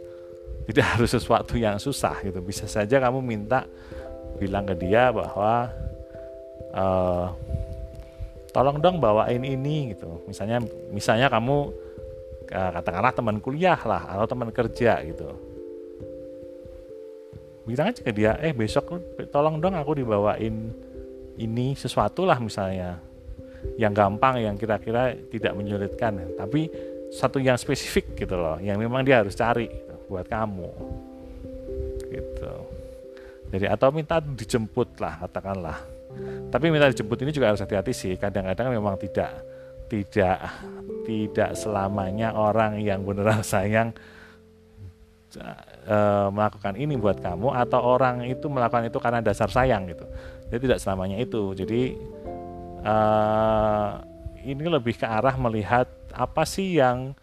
tidak 0.66 0.86
harus 0.98 1.12
sesuatu 1.12 1.54
yang 1.60 1.78
susah 1.78 2.18
gitu. 2.24 2.40
Bisa 2.42 2.66
saja 2.66 2.98
kamu 2.98 3.22
minta 3.22 3.70
bilang 4.40 4.66
ke 4.66 4.74
dia 4.80 5.12
bahwa 5.12 5.70
uh, 6.72 7.28
tolong 8.56 8.80
dong 8.80 8.98
bawain 8.98 9.44
ini 9.44 9.94
gitu. 9.94 10.24
Misalnya 10.26 10.64
misalnya 10.90 11.28
kamu 11.28 11.89
uh, 12.54 12.72
katakanlah 12.80 13.14
teman 13.14 13.38
kuliah 13.40 13.80
lah 13.86 14.18
atau 14.18 14.26
teman 14.30 14.50
kerja 14.50 15.02
gitu. 15.06 15.30
Bilang 17.70 17.94
aja 17.94 18.02
ke 18.02 18.12
dia 18.14 18.34
eh 18.42 18.54
besok 18.54 18.98
tolong 19.30 19.62
dong 19.62 19.78
aku 19.78 20.02
dibawain 20.02 20.74
ini 21.38 21.78
sesuatu 21.78 22.26
lah 22.26 22.42
misalnya 22.42 22.98
yang 23.78 23.94
gampang 23.94 24.42
yang 24.42 24.56
kira-kira 24.58 25.14
tidak 25.30 25.54
menyulitkan. 25.54 26.36
Tapi 26.36 26.68
satu 27.10 27.42
yang 27.42 27.58
spesifik 27.58 28.26
gitu 28.26 28.38
loh 28.38 28.58
yang 28.62 28.78
memang 28.78 29.02
dia 29.02 29.22
harus 29.22 29.38
cari 29.38 29.70
gitu, 29.70 29.96
buat 30.10 30.26
kamu. 30.26 30.70
Gitu. 32.10 32.54
Jadi 33.50 33.66
atau 33.66 33.90
minta 33.90 34.22
dijemput 34.22 34.98
lah 35.02 35.26
katakanlah. 35.26 35.78
Tapi 36.50 36.66
minta 36.74 36.90
dijemput 36.90 37.18
ini 37.22 37.32
juga 37.34 37.54
harus 37.54 37.62
hati-hati 37.62 37.94
sih 37.94 38.14
kadang-kadang 38.18 38.74
memang 38.74 38.98
tidak 38.98 39.30
tidak 39.90 40.38
tidak 41.04 41.58
selamanya 41.58 42.38
orang 42.38 42.78
yang 42.80 43.02
beneran 43.02 43.42
sayang 43.42 43.90
e, 45.90 45.98
melakukan 46.30 46.78
ini 46.78 46.94
buat 46.96 47.18
kamu 47.18 47.50
atau 47.68 47.82
orang 47.82 48.30
itu 48.30 48.46
melakukan 48.46 48.88
itu 48.88 49.02
karena 49.02 49.20
dasar 49.26 49.50
sayang 49.50 49.90
gitu 49.90 50.06
jadi 50.54 50.62
tidak 50.62 50.80
selamanya 50.80 51.18
itu 51.18 51.58
jadi 51.58 51.98
uh, 52.84 54.00
ini 54.44 54.66
lebih 54.66 54.96
ke 54.96 55.06
arah 55.08 55.36
melihat 55.36 55.88
apa 56.16 56.48
sih 56.48 56.80
yang 56.80 57.14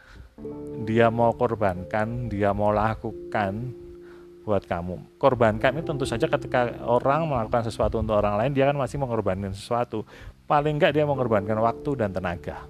dia 0.85 1.09
mau 1.09 1.33
korbankan, 1.33 2.29
dia 2.29 2.53
mau 2.53 2.69
lakukan 2.69 3.73
buat 4.45 4.63
kamu. 4.69 5.19
Korbankan 5.19 5.81
itu 5.81 5.87
tentu 5.89 6.05
saja 6.05 6.29
ketika 6.29 6.77
orang 6.85 7.27
melakukan 7.27 7.67
sesuatu 7.67 7.99
untuk 7.99 8.21
orang 8.21 8.39
lain, 8.39 8.53
dia 8.53 8.69
kan 8.69 8.77
masih 8.77 9.01
mengorbankan 9.01 9.57
sesuatu. 9.57 10.05
Paling 10.47 10.79
enggak 10.79 10.95
dia 10.95 11.03
mengorbankan 11.03 11.59
waktu 11.59 11.91
dan 11.99 12.15
tenaga. 12.15 12.67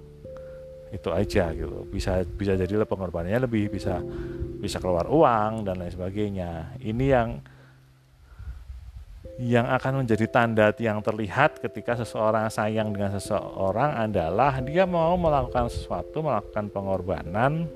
Itu 0.89 1.13
aja 1.13 1.53
gitu. 1.53 1.85
Bisa 1.87 2.25
bisa 2.25 2.57
jadi 2.57 2.81
pengorbanannya 2.83 3.45
lebih 3.45 3.69
bisa 3.69 4.01
bisa 4.57 4.81
keluar 4.81 5.05
uang 5.05 5.63
dan 5.63 5.77
lain 5.77 5.93
sebagainya. 5.93 6.77
Ini 6.81 7.05
yang 7.05 7.29
yang 9.37 9.69
akan 9.69 10.01
menjadi 10.01 10.25
tanda 10.25 10.73
yang 10.81 10.97
terlihat 11.05 11.61
ketika 11.61 11.93
seseorang 11.93 12.49
sayang 12.49 12.89
dengan 12.89 13.13
seseorang 13.21 14.09
adalah 14.09 14.57
dia 14.65 14.89
mau 14.89 15.13
melakukan 15.13 15.69
sesuatu, 15.69 16.25
melakukan 16.25 16.73
pengorbanan 16.73 17.69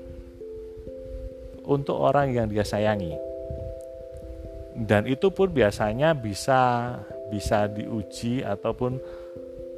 untuk 1.62 2.02
orang 2.02 2.34
yang 2.34 2.50
dia 2.50 2.66
sayangi. 2.66 3.14
Dan 4.74 5.06
itu 5.06 5.30
pun 5.30 5.54
biasanya 5.54 6.18
bisa 6.18 6.96
bisa 7.30 7.70
diuji 7.70 8.42
ataupun 8.42 8.98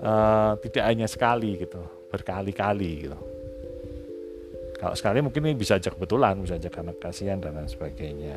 uh, 0.05 0.53
tidak 0.61 0.85
hanya 0.85 1.09
sekali 1.09 1.57
gitu, 1.57 1.81
berkali-kali 2.13 3.09
gitu. 3.09 3.19
Kalau 4.77 4.95
sekali 4.95 5.25
mungkin 5.25 5.49
ini 5.49 5.57
bisa 5.57 5.81
aja 5.81 5.89
kebetulan, 5.89 6.37
bisa 6.45 6.61
aja 6.61 6.69
karena 6.69 6.93
kasihan 6.93 7.41
dan 7.41 7.57
lain 7.57 7.73
sebagainya. 7.73 8.37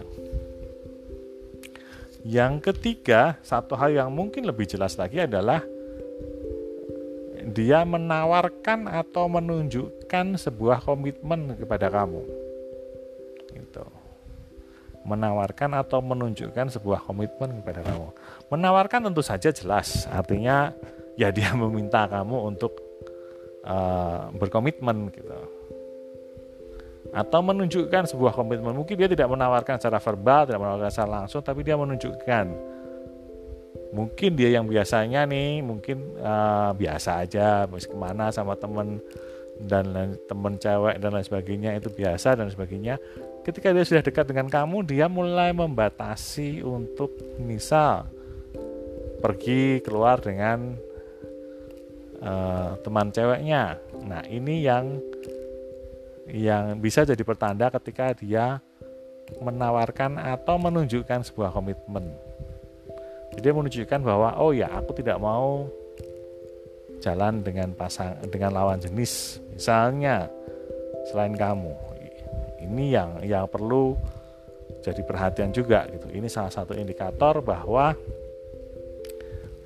Yang 2.24 2.72
ketiga, 2.72 3.36
satu 3.44 3.76
hal 3.76 3.92
yang 3.92 4.10
mungkin 4.12 4.48
lebih 4.48 4.64
jelas 4.64 4.96
lagi 4.96 5.20
adalah 5.20 5.60
dia 7.48 7.84
menawarkan 7.88 8.92
atau 8.92 9.32
menunjukkan 9.32 10.40
sebuah 10.40 10.84
komitmen 10.84 11.56
kepada 11.56 11.92
kamu. 11.92 12.24
Gitu. 13.56 13.86
menawarkan 15.08 15.72
atau 15.72 16.04
menunjukkan 16.04 16.68
sebuah 16.68 17.00
komitmen 17.08 17.64
kepada 17.64 17.80
kamu. 17.80 18.12
Menawarkan 18.52 19.08
tentu 19.08 19.24
saja 19.24 19.56
jelas, 19.56 20.04
artinya 20.12 20.76
ya 21.22 21.34
dia 21.34 21.52
meminta 21.58 22.06
kamu 22.06 22.54
untuk 22.54 22.78
uh, 23.66 24.30
berkomitmen 24.38 25.10
gitu. 25.12 25.34
Atau 27.16 27.40
menunjukkan 27.40 28.12
sebuah 28.12 28.36
komitmen. 28.36 28.76
Mungkin 28.76 29.00
dia 29.00 29.08
tidak 29.08 29.32
menawarkan 29.32 29.80
secara 29.80 29.98
verbal, 29.98 30.44
tidak 30.46 30.60
menawarkan 30.60 30.92
secara 30.92 31.12
langsung, 31.24 31.42
tapi 31.42 31.64
dia 31.64 31.80
menunjukkan. 31.80 32.46
Mungkin 33.96 34.36
dia 34.36 34.60
yang 34.60 34.68
biasanya 34.68 35.24
nih, 35.24 35.64
mungkin 35.64 36.20
uh, 36.20 36.76
biasa 36.76 37.24
aja, 37.24 37.64
mesti 37.72 37.88
ke 37.88 37.96
mana 37.96 38.28
sama 38.36 38.60
temen 38.60 39.00
dan 39.64 40.14
temen 40.30 40.54
cewek 40.62 41.02
dan 41.02 41.18
lain 41.18 41.26
sebagainya 41.26 41.82
itu 41.82 41.90
biasa 41.90 42.38
dan 42.38 42.46
sebagainya 42.54 43.02
ketika 43.42 43.74
dia 43.74 43.82
sudah 43.82 44.04
dekat 44.06 44.30
dengan 44.30 44.46
kamu 44.46 44.86
dia 44.86 45.10
mulai 45.10 45.50
membatasi 45.50 46.62
untuk 46.62 47.10
misal 47.42 48.06
pergi 49.18 49.82
keluar 49.82 50.22
dengan 50.22 50.78
uh, 52.22 52.78
teman 52.82 53.10
ceweknya. 53.14 53.78
Nah 54.06 54.24
ini 54.28 54.64
yang 54.64 55.02
yang 56.28 56.78
bisa 56.84 57.08
jadi 57.08 57.24
pertanda 57.24 57.72
ketika 57.72 58.12
dia 58.12 58.60
menawarkan 59.40 60.20
atau 60.20 60.56
menunjukkan 60.60 61.24
sebuah 61.28 61.52
komitmen. 61.52 62.12
Jadi 63.36 63.48
menunjukkan 63.54 64.02
bahwa 64.02 64.36
oh 64.40 64.56
ya 64.56 64.72
aku 64.72 64.98
tidak 64.98 65.20
mau 65.20 65.68
jalan 67.04 67.46
dengan 67.46 67.72
pasang 67.76 68.18
dengan 68.28 68.56
lawan 68.56 68.82
jenis. 68.82 69.44
Misalnya 69.54 70.32
selain 71.12 71.36
kamu. 71.38 71.74
Ini 72.68 72.86
yang 72.92 73.10
yang 73.24 73.46
perlu 73.48 73.96
jadi 74.84 75.02
perhatian 75.06 75.52
juga 75.54 75.88
gitu. 75.88 76.12
Ini 76.12 76.28
salah 76.28 76.52
satu 76.52 76.76
indikator 76.76 77.40
bahwa 77.40 77.96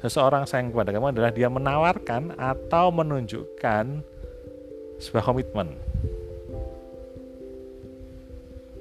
seseorang 0.02 0.50
sayang 0.50 0.74
kepada 0.74 0.90
kamu 0.90 1.14
adalah 1.14 1.32
dia 1.32 1.48
menawarkan 1.48 2.34
atau 2.36 2.90
menunjukkan 2.90 4.02
sebuah 4.98 5.24
komitmen. 5.26 5.78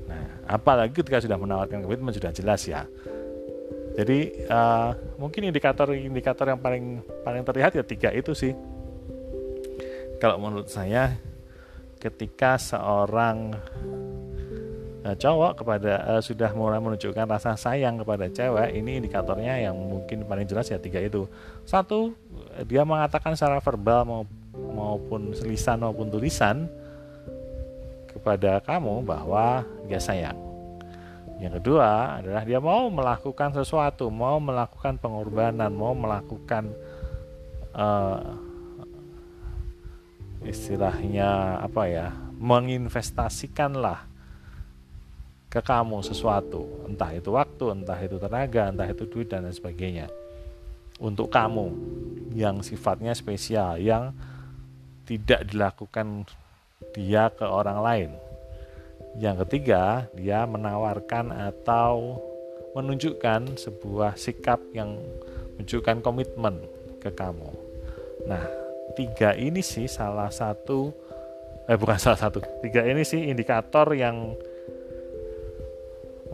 Nah, 0.08 0.26
apalagi 0.48 0.96
ketika 0.96 1.20
sudah 1.20 1.36
menawarkan 1.36 1.84
komitmen 1.84 2.12
sudah 2.16 2.32
jelas 2.32 2.64
ya. 2.64 2.88
Jadi 4.00 4.48
uh, 4.48 4.96
mungkin 5.20 5.52
indikator-indikator 5.52 6.48
yang 6.48 6.60
paling 6.60 7.04
paling 7.20 7.42
terlihat 7.44 7.76
ya 7.76 7.84
tiga 7.84 8.08
itu 8.16 8.32
sih. 8.32 8.56
Kalau 10.20 10.40
menurut 10.40 10.72
saya 10.72 11.16
ketika 12.00 12.56
seorang 12.56 13.56
uh, 15.04 15.16
cowok 15.16 15.64
kepada 15.64 15.92
uh, 16.16 16.22
sudah 16.22 16.52
mulai 16.52 16.80
menunjukkan 16.80 17.26
rasa 17.26 17.56
sayang 17.56 18.00
kepada 18.00 18.28
cewek 18.28 18.76
ini 18.76 19.00
indikatornya 19.00 19.56
yang 19.70 19.76
mungkin 19.76 20.24
paling 20.28 20.44
jelas 20.44 20.68
ya 20.68 20.78
tiga 20.80 21.00
itu. 21.00 21.24
Satu 21.64 22.12
dia 22.68 22.84
mengatakan 22.84 23.36
secara 23.36 23.62
verbal 23.62 24.24
maupun 24.54 25.32
lisan 25.46 25.80
maupun 25.80 26.10
tulisan 26.10 26.68
kepada 28.10 28.60
kamu 28.60 29.06
bahwa 29.06 29.64
dia 29.86 30.02
sayang. 30.02 30.36
Yang 31.40 31.64
kedua 31.64 32.20
adalah 32.20 32.44
dia 32.44 32.60
mau 32.60 32.92
melakukan 32.92 33.56
sesuatu 33.56 34.12
mau 34.12 34.36
melakukan 34.36 35.00
pengorbanan 35.00 35.72
mau 35.72 35.96
melakukan 35.96 36.68
uh, 37.72 38.36
istilahnya 40.44 41.60
apa 41.64 41.82
ya 41.88 42.06
menginvestasikanlah 42.36 44.09
ke 45.50 45.58
kamu 45.58 46.06
sesuatu. 46.06 46.86
Entah 46.86 47.10
itu 47.10 47.34
waktu 47.34 47.74
entah 47.74 47.98
itu 47.98 48.16
tenaga 48.22 48.70
entah 48.70 48.86
itu 48.86 49.04
duit 49.10 49.26
dan 49.26 49.42
lain 49.42 49.52
sebagainya. 49.52 50.06
Untuk 51.02 51.28
kamu 51.34 51.74
yang 52.38 52.62
sifatnya 52.62 53.10
spesial 53.12 53.82
yang 53.82 54.14
tidak 55.04 55.50
dilakukan 55.50 56.22
dia 56.94 57.34
ke 57.34 57.42
orang 57.42 57.78
lain. 57.82 58.10
Yang 59.18 59.42
ketiga 59.44 60.06
dia 60.14 60.46
menawarkan 60.46 61.34
atau 61.34 62.22
menunjukkan 62.78 63.58
sebuah 63.58 64.14
sikap 64.14 64.62
yang 64.70 65.02
menunjukkan 65.58 65.98
komitmen 65.98 66.62
ke 67.02 67.10
kamu. 67.10 67.50
Nah 68.30 68.46
tiga 68.94 69.34
ini 69.34 69.66
sih 69.66 69.90
salah 69.90 70.30
satu 70.30 70.94
eh 71.66 71.74
bukan 71.74 71.98
salah 71.98 72.22
satu. 72.22 72.38
Tiga 72.62 72.86
ini 72.86 73.02
sih 73.02 73.26
indikator 73.26 73.90
yang 73.98 74.38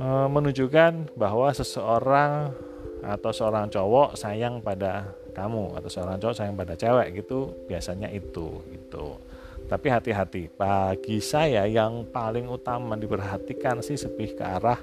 menunjukkan 0.05 1.17
bahwa 1.17 1.49
seseorang 1.57 2.53
atau 3.01 3.31
seorang 3.33 3.71
cowok 3.73 4.19
sayang 4.19 4.61
pada 4.61 5.15
kamu 5.33 5.77
atau 5.77 5.89
seorang 5.89 6.17
cowok 6.21 6.37
sayang 6.37 6.57
pada 6.57 6.75
cewek 6.77 7.25
gitu 7.25 7.53
biasanya 7.69 8.09
itu 8.13 8.61
gitu. 8.73 9.21
Tapi 9.67 9.91
hati-hati 9.91 10.53
bagi 10.53 11.19
saya 11.19 11.67
yang 11.67 12.07
paling 12.13 12.47
utama 12.47 12.95
diperhatikan 12.95 13.83
sih 13.83 13.99
lebih 13.99 14.39
ke 14.39 14.45
arah 14.45 14.79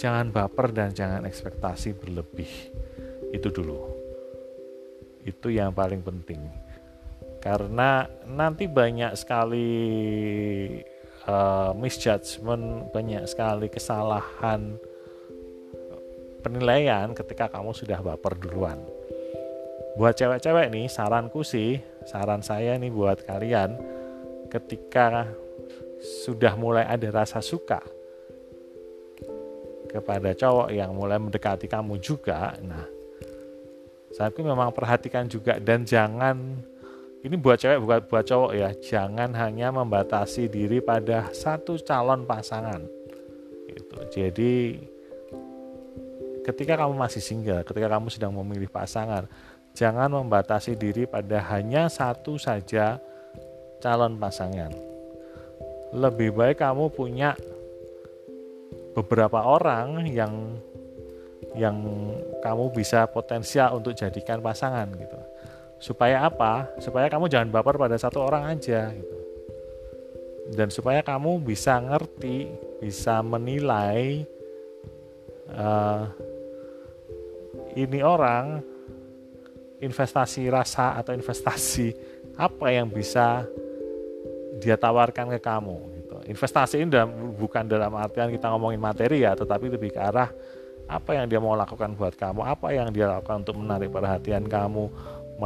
jangan 0.00 0.32
baper 0.32 0.72
dan 0.72 0.90
jangan 0.90 1.22
ekspektasi 1.28 1.94
berlebih. 1.94 2.50
Itu 3.30 3.54
dulu. 3.54 3.78
Itu 5.22 5.52
yang 5.52 5.70
paling 5.70 6.02
penting. 6.02 6.42
Karena 7.42 8.06
nanti 8.26 8.70
banyak 8.70 9.18
sekali 9.18 9.70
uh, 11.26 11.70
misjudgment, 11.76 12.90
banyak 12.90 13.26
sekali 13.26 13.66
kesalahan 13.70 14.78
penilaian 16.42 17.14
ketika 17.14 17.46
kamu 17.48 17.70
sudah 17.70 18.02
baper 18.02 18.34
duluan. 18.38 18.82
Buat 19.94 20.18
cewek-cewek 20.18 20.72
nih, 20.72 20.86
saranku 20.88 21.44
sih, 21.44 21.78
saran 22.08 22.40
saya 22.42 22.74
nih 22.80 22.90
buat 22.90 23.22
kalian 23.22 23.76
ketika 24.50 25.28
sudah 26.26 26.58
mulai 26.58 26.82
ada 26.82 27.08
rasa 27.12 27.38
suka 27.38 27.78
kepada 29.92 30.32
cowok 30.32 30.72
yang 30.72 30.96
mulai 30.96 31.20
mendekati 31.20 31.68
kamu 31.68 32.00
juga, 32.00 32.56
nah, 32.64 32.88
saya 34.16 34.32
memang 34.32 34.72
perhatikan 34.72 35.28
juga 35.28 35.60
dan 35.60 35.84
jangan 35.84 36.64
ini 37.22 37.38
buat 37.38 37.54
cewek 37.54 37.78
buat 37.86 38.02
buat 38.10 38.24
cowok 38.26 38.52
ya. 38.58 38.70
Jangan 38.82 39.30
hanya 39.38 39.70
membatasi 39.70 40.50
diri 40.50 40.82
pada 40.82 41.30
satu 41.30 41.78
calon 41.78 42.26
pasangan. 42.26 42.82
Gitu. 43.70 43.96
Jadi 44.10 44.54
ketika 46.42 46.74
kamu 46.82 46.98
masih 46.98 47.22
single 47.22 47.62
ketika 47.62 47.86
kamu 47.86 48.10
sedang 48.10 48.34
memilih 48.34 48.66
pasangan 48.66 49.30
jangan 49.78 50.10
membatasi 50.10 50.74
diri 50.74 51.06
pada 51.06 51.38
hanya 51.54 51.86
satu 51.86 52.34
saja 52.34 52.98
calon 53.78 54.18
pasangan. 54.18 54.74
Lebih 55.94 56.34
baik 56.34 56.58
kamu 56.58 56.90
punya 56.90 57.38
beberapa 58.98 59.46
orang 59.46 60.10
yang 60.10 60.58
yang 61.54 61.78
kamu 62.42 62.74
bisa 62.74 63.06
potensial 63.06 63.78
untuk 63.78 63.94
jadikan 63.94 64.42
pasangan 64.42 64.88
gitu 64.90 65.31
supaya 65.82 66.22
apa 66.30 66.70
supaya 66.78 67.10
kamu 67.10 67.26
jangan 67.26 67.50
baper 67.50 67.74
pada 67.74 67.98
satu 67.98 68.22
orang 68.22 68.54
aja 68.54 68.94
gitu 68.94 69.18
dan 70.54 70.70
supaya 70.70 71.02
kamu 71.02 71.42
bisa 71.42 71.82
ngerti 71.82 72.46
bisa 72.78 73.18
menilai 73.18 74.22
uh, 75.50 76.06
ini 77.74 77.98
orang 77.98 78.62
investasi 79.82 80.46
rasa 80.46 80.94
atau 81.02 81.18
investasi 81.18 81.90
apa 82.38 82.70
yang 82.70 82.86
bisa 82.86 83.42
dia 84.62 84.78
tawarkan 84.78 85.34
ke 85.34 85.42
kamu 85.42 85.76
gitu. 85.98 86.16
investasi 86.30 86.86
ini 86.86 86.94
dalam, 86.94 87.34
bukan 87.34 87.66
dalam 87.66 87.90
artian 87.98 88.30
kita 88.30 88.46
ngomongin 88.54 88.78
materi 88.78 89.26
ya 89.26 89.34
tetapi 89.34 89.66
lebih 89.66 89.90
ke 89.90 89.98
arah 89.98 90.30
apa 90.86 91.10
yang 91.18 91.26
dia 91.26 91.42
mau 91.42 91.58
lakukan 91.58 91.98
buat 91.98 92.14
kamu 92.14 92.46
apa 92.46 92.68
yang 92.70 92.94
dia 92.94 93.10
lakukan 93.10 93.42
untuk 93.42 93.58
menarik 93.58 93.90
perhatian 93.90 94.46
kamu 94.46 94.86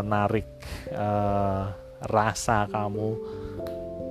menarik 0.02 0.48
uh, 0.92 1.72
rasa 2.04 2.68
kamu 2.68 3.16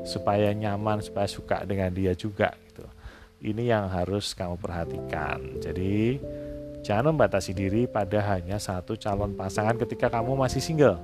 supaya 0.06 0.54
nyaman 0.54 1.02
supaya 1.02 1.26
suka 1.30 1.66
dengan 1.66 1.94
dia 1.94 2.14
juga 2.14 2.54
gitu. 2.70 2.86
Ini 3.46 3.74
yang 3.74 3.86
harus 3.90 4.34
kamu 4.34 4.58
perhatikan. 4.58 5.62
Jadi 5.62 6.22
jangan 6.86 7.14
membatasi 7.14 7.52
diri 7.54 7.86
pada 7.90 8.22
hanya 8.34 8.62
satu 8.62 8.98
calon 8.98 9.34
pasangan 9.34 9.78
ketika 9.82 10.10
kamu 10.10 10.38
masih 10.38 10.62
single. 10.62 11.02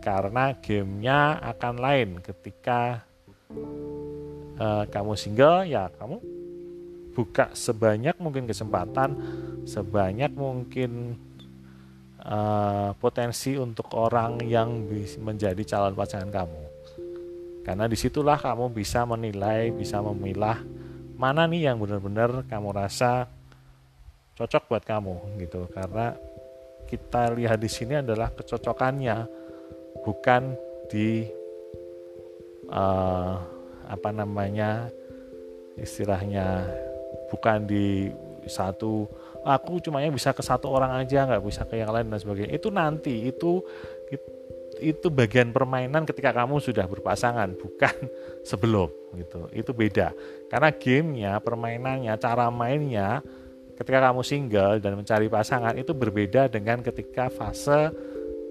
Karena 0.00 0.56
gamenya 0.56 1.36
akan 1.44 1.74
lain 1.76 2.08
ketika 2.24 3.04
uh, 4.56 4.84
kamu 4.88 5.12
single 5.16 5.68
ya 5.68 5.92
kamu 5.92 6.16
buka 7.12 7.52
sebanyak 7.52 8.16
mungkin 8.16 8.48
kesempatan, 8.48 9.12
sebanyak 9.68 10.32
mungkin 10.32 11.20
uh, 12.24 12.90
potensi 12.96 13.56
untuk 13.56 13.92
orang 13.96 14.40
yang 14.44 14.88
menjadi 15.20 15.62
calon 15.64 15.96
pasangan 15.96 16.30
kamu. 16.30 16.62
Karena 17.64 17.84
di 17.86 17.96
situlah 17.96 18.40
kamu 18.40 18.72
bisa 18.72 19.04
menilai, 19.04 19.70
bisa 19.70 20.00
memilah 20.00 20.58
mana 21.20 21.44
nih 21.44 21.68
yang 21.68 21.76
benar-benar 21.76 22.48
kamu 22.48 22.72
rasa 22.72 23.28
cocok 24.40 24.72
buat 24.72 24.84
kamu 24.88 25.36
gitu 25.44 25.68
karena 25.68 26.16
kita 26.88 27.36
lihat 27.36 27.60
di 27.60 27.68
sini 27.68 28.00
adalah 28.00 28.32
kecocokannya 28.32 29.28
bukan 30.00 30.56
di 30.88 31.28
uh, 32.72 33.36
apa 33.84 34.10
namanya 34.16 34.88
istilahnya 35.76 36.64
bukan 37.28 37.68
di 37.68 38.08
satu 38.48 39.04
aku 39.44 39.80
cuma 39.80 40.04
yang 40.04 40.12
bisa 40.12 40.32
ke 40.36 40.42
satu 40.44 40.68
orang 40.68 41.00
aja 41.00 41.24
nggak 41.24 41.42
bisa 41.42 41.64
ke 41.64 41.80
yang 41.80 41.90
lain 41.92 42.08
dan 42.12 42.20
sebagainya. 42.20 42.52
Itu 42.56 42.68
nanti 42.68 43.28
itu 43.28 43.64
itu 44.80 45.12
bagian 45.12 45.52
permainan 45.52 46.08
ketika 46.08 46.32
kamu 46.32 46.58
sudah 46.58 46.88
berpasangan 46.88 47.52
bukan 47.58 47.94
sebelum 48.50 48.88
gitu. 49.16 49.46
Itu 49.52 49.70
beda. 49.76 50.16
Karena 50.48 50.72
gamenya 50.72 51.32
permainannya 51.38 52.14
cara 52.16 52.48
mainnya 52.48 53.20
ketika 53.76 54.12
kamu 54.12 54.20
single 54.24 54.76
dan 54.80 54.96
mencari 54.96 55.28
pasangan 55.28 55.72
itu 55.76 55.92
berbeda 55.96 56.48
dengan 56.52 56.84
ketika 56.84 57.32
fase 57.32 57.92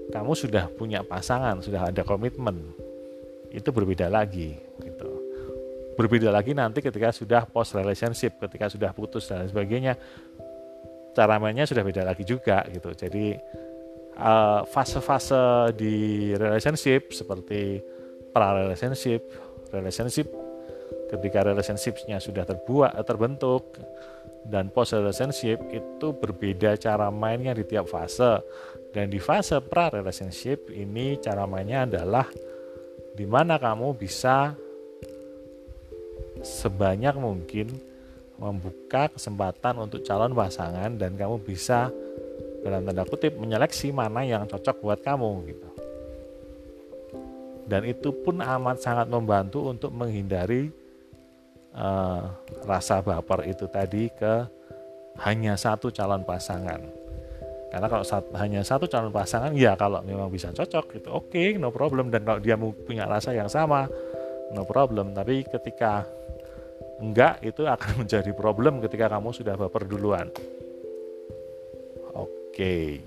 kamu 0.09 0.33
sudah 0.33 0.65
punya 0.73 1.05
pasangan 1.05 1.61
sudah 1.61 1.89
ada 1.89 2.01
komitmen. 2.05 2.73
Itu 3.49 3.73
berbeda 3.73 4.09
lagi 4.09 4.57
gitu. 4.81 5.09
Berbeda 5.97 6.31
lagi 6.31 6.55
nanti 6.55 6.79
ketika 6.79 7.11
sudah 7.11 7.43
post 7.43 7.75
relationship 7.75 8.39
ketika 8.39 8.71
sudah 8.71 8.95
putus 8.95 9.27
dan 9.27 9.45
sebagainya 9.49 9.99
cara 11.19 11.35
mainnya 11.35 11.67
sudah 11.67 11.83
beda 11.83 12.07
lagi 12.07 12.23
juga 12.23 12.63
gitu. 12.71 12.95
Jadi 12.95 13.35
Eh, 14.19 14.61
fase-fase 14.67 15.31
uh, 15.31 15.71
di 15.71 16.27
relationship 16.35 17.15
seperti 17.15 17.79
pra 18.35 18.51
relationship, 18.51 19.23
relationship 19.71 20.27
ketika 21.07 21.47
relationshipnya 21.47 22.19
sudah 22.19 22.43
terbuat 22.43 22.99
terbentuk 23.07 23.79
dan 24.43 24.75
post 24.75 24.91
relationship 24.91 25.63
itu 25.71 26.07
berbeda 26.11 26.75
cara 26.75 27.07
mainnya 27.07 27.55
di 27.55 27.63
tiap 27.63 27.87
fase. 27.87 28.43
Dan 28.91 29.07
di 29.07 29.23
fase 29.23 29.63
pra 29.63 29.87
relationship 29.87 30.67
ini 30.67 31.15
cara 31.23 31.47
mainnya 31.47 31.87
adalah 31.87 32.27
di 33.15 33.23
mana 33.23 33.55
kamu 33.55 33.95
bisa 33.95 34.51
sebanyak 36.43 37.15
mungkin 37.15 37.71
membuka 38.39 39.11
kesempatan 39.11 39.75
untuk 39.83 40.01
calon 40.07 40.31
pasangan 40.31 40.95
dan 40.95 41.19
kamu 41.19 41.43
bisa 41.43 41.91
dalam 42.63 42.87
tanda 42.87 43.03
kutip 43.03 43.35
menyeleksi 43.35 43.91
mana 43.91 44.23
yang 44.23 44.47
cocok 44.47 44.79
buat 44.79 44.99
kamu 45.03 45.31
gitu. 45.51 45.69
Dan 47.69 47.85
itu 47.85 48.09
pun 48.25 48.41
amat 48.41 48.81
sangat 48.81 49.05
membantu 49.11 49.69
untuk 49.69 49.93
menghindari 49.93 50.73
uh, 51.77 52.33
rasa 52.65 53.03
baper 53.05 53.45
itu 53.45 53.69
tadi 53.69 54.09
ke 54.09 54.47
hanya 55.21 55.53
satu 55.53 55.93
calon 55.93 56.25
pasangan. 56.25 56.81
Karena 57.69 57.85
kalau 57.85 58.01
saat, 58.01 58.25
hanya 58.41 58.65
satu 58.65 58.89
calon 58.89 59.13
pasangan, 59.13 59.53
ya 59.53 59.77
kalau 59.77 60.01
memang 60.01 60.33
bisa 60.33 60.49
cocok 60.49 60.97
itu 60.97 61.09
oke, 61.13 61.29
okay, 61.29 61.47
no 61.61 61.69
problem. 61.69 62.09
Dan 62.09 62.25
kalau 62.25 62.41
dia 62.41 62.57
punya 62.57 63.05
rasa 63.05 63.37
yang 63.37 63.45
sama, 63.45 63.85
no 64.49 64.65
problem. 64.65 65.13
Tapi 65.13 65.45
ketika 65.45 66.09
enggak, 66.99 67.41
itu 67.43 67.65
akan 67.65 67.91
menjadi 68.05 68.31
problem 68.35 68.83
ketika 68.83 69.11
kamu 69.11 69.31
sudah 69.33 69.55
baper 69.55 69.87
duluan. 69.87 70.27
Oke. 72.15 73.01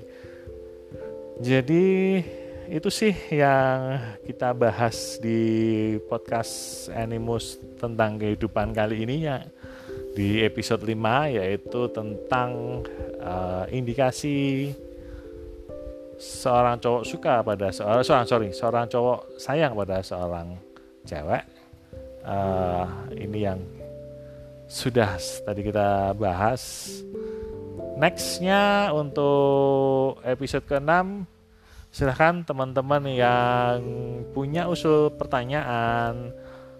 Jadi 1.42 2.20
itu 2.72 2.88
sih 2.88 3.12
yang 3.34 3.98
kita 4.24 4.54
bahas 4.54 5.18
di 5.18 5.40
podcast 6.06 6.86
Animus 6.94 7.58
tentang 7.76 8.16
kehidupan 8.16 8.72
kali 8.72 9.02
ini 9.04 9.26
ya 9.26 9.44
di 10.14 10.40
episode 10.44 10.84
5 10.84 10.96
yaitu 11.36 11.80
tentang 11.90 12.80
uh, 13.18 13.64
indikasi 13.72 14.70
seorang 16.20 16.78
cowok 16.78 17.02
suka 17.02 17.34
pada 17.42 17.74
seorang 17.74 18.04
seorang 18.06 18.26
sorry 18.30 18.48
seorang 18.54 18.86
cowok 18.86 19.40
sayang 19.42 19.74
pada 19.74 19.98
seorang 20.04 20.54
cewek 21.02 21.42
uh, 22.22 22.86
ini 23.18 23.38
yang 23.42 23.58
sudah 24.72 25.20
tadi 25.44 25.60
kita 25.68 26.16
bahas. 26.16 26.88
Nextnya 28.00 28.88
untuk 28.96 30.16
episode 30.24 30.64
ke-6 30.64 31.28
silahkan 31.92 32.40
teman-teman 32.40 33.04
yang 33.12 33.76
punya 34.32 34.64
usul 34.72 35.12
pertanyaan 35.12 36.32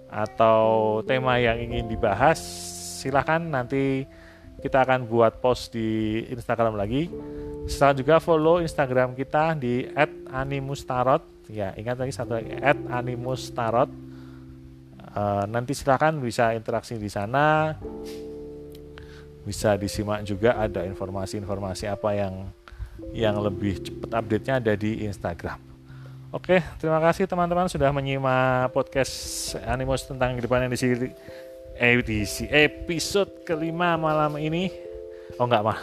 atau 0.08 1.04
tema 1.04 1.36
yang 1.36 1.60
ingin 1.60 1.84
dibahas 1.84 2.40
silahkan 3.04 3.44
nanti 3.44 4.08
kita 4.64 4.88
akan 4.88 5.04
buat 5.04 5.44
post 5.44 5.76
di 5.76 6.24
Instagram 6.32 6.80
lagi. 6.80 7.12
Silahkan 7.68 8.00
juga 8.00 8.16
follow 8.24 8.64
Instagram 8.64 9.12
kita 9.12 9.52
di 9.52 9.84
@animustarot. 10.32 11.44
Ya 11.52 11.76
ingat 11.76 12.00
lagi 12.00 12.16
satu 12.16 12.40
lagi 12.40 12.56
@animustarot 12.88 14.11
uh, 15.16 15.44
nanti 15.48 15.72
silahkan 15.76 16.12
bisa 16.18 16.52
interaksi 16.56 16.96
di 16.96 17.08
sana 17.08 17.76
bisa 19.42 19.74
disimak 19.74 20.22
juga 20.22 20.54
ada 20.54 20.86
informasi-informasi 20.86 21.90
apa 21.90 22.14
yang 22.14 22.34
yang 23.10 23.34
lebih 23.42 23.82
cepat 23.82 24.22
update-nya 24.22 24.62
ada 24.62 24.72
di 24.78 25.02
Instagram. 25.02 25.58
Oke, 26.32 26.64
terima 26.80 26.96
kasih 27.02 27.28
teman-teman 27.28 27.68
sudah 27.68 27.92
menyimak 27.92 28.72
podcast 28.72 29.52
Animus 29.68 30.08
tentang 30.08 30.32
kehidupan 30.38 30.64
edisi 30.64 31.12
edisi 31.76 32.48
episode 32.48 33.44
kelima 33.44 34.00
malam 34.00 34.40
ini. 34.40 34.72
Oh 35.36 35.44
enggak 35.44 35.60
mah, 35.60 35.78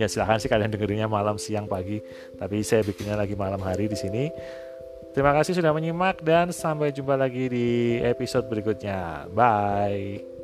ya 0.00 0.08
silahkan 0.08 0.40
sih 0.40 0.48
kalian 0.48 0.72
dengerinnya 0.72 1.04
malam, 1.10 1.36
siang, 1.36 1.68
pagi. 1.68 2.00
Tapi 2.38 2.64
saya 2.64 2.80
bikinnya 2.80 3.18
lagi 3.18 3.36
malam 3.36 3.60
hari 3.60 3.92
di 3.92 3.96
sini. 3.98 4.32
Terima 5.10 5.34
kasih 5.34 5.58
sudah 5.58 5.74
menyimak 5.74 6.22
dan 6.22 6.54
sampai 6.54 6.94
jumpa 6.94 7.18
lagi 7.18 7.50
di 7.50 7.98
episode 7.98 8.46
berikutnya. 8.46 9.26
Bye. 9.34 10.39